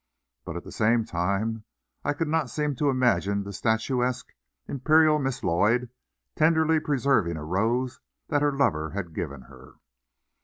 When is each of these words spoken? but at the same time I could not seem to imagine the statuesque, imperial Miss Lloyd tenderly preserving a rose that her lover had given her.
but 0.45 0.55
at 0.57 0.63
the 0.63 0.71
same 0.71 1.05
time 1.05 1.63
I 2.03 2.13
could 2.13 2.27
not 2.27 2.49
seem 2.49 2.73
to 2.77 2.89
imagine 2.89 3.43
the 3.43 3.53
statuesque, 3.53 4.33
imperial 4.67 5.19
Miss 5.19 5.43
Lloyd 5.43 5.91
tenderly 6.35 6.79
preserving 6.79 7.37
a 7.37 7.43
rose 7.45 7.99
that 8.29 8.41
her 8.41 8.51
lover 8.51 8.89
had 8.89 9.13
given 9.13 9.41
her. 9.43 9.75